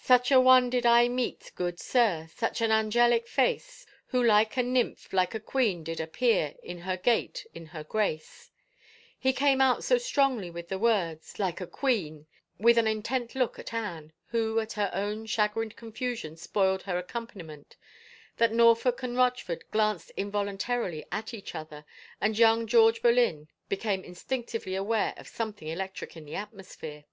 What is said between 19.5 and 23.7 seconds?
glanced involuntarily at each other, and young George Boleyn